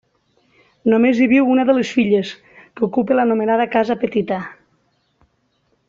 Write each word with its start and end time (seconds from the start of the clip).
Només 0.93 1.19
hi 1.19 1.27
viu 1.33 1.51
una 1.57 1.65
de 1.69 1.75
les 1.79 1.91
filles, 1.97 2.31
que 2.79 2.85
ocupa 2.89 3.19
l'anomenada 3.21 3.69
casa 3.79 4.01
petita. 4.07 4.41